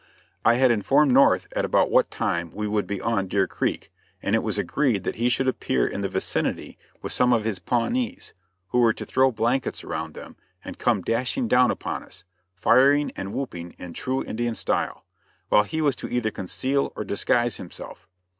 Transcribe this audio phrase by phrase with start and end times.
[0.43, 4.33] I had informed North at about what time we would be on Deer Creek, and
[4.35, 8.33] it was agreed that he should appear in the vicinity with some of his Pawnees,
[8.69, 12.23] who were to throw their blankets around them, and come dashing down upon us,
[12.55, 15.05] firing and whooping in true Indian style;
[15.49, 18.07] while he was to either conceal or disguise himself.